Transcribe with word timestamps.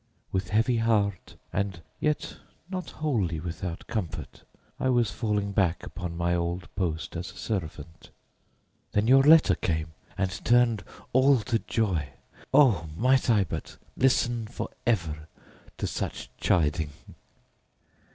With 0.31 0.49
heavy 0.49 0.77
heart, 0.77 1.35
and 1.53 1.79
yet 1.99 2.37
not 2.71 2.89
wholly 2.89 3.39
without 3.39 3.85
comfort, 3.85 4.41
I 4.79 4.89
was 4.89 5.11
falling 5.11 5.51
back 5.51 5.83
upon 5.85 6.17
my 6.17 6.33
old 6.33 6.73
post 6.75 7.15
as 7.15 7.27
servant; 7.27 8.09
then 8.93 9.05
your 9.07 9.21
letter 9.21 9.53
came 9.53 9.89
and 10.17 10.31
turned 10.43 10.83
all 11.13 11.41
to 11.41 11.59
joy. 11.59 12.07
Oh! 12.51 12.87
might 12.97 13.29
I 13.29 13.43
but 13.43 13.77
listen 13.95 14.47
for 14.47 14.69
ever 14.87 15.27
to 15.77 15.85
such 15.85 16.31
chiding! 16.39 16.89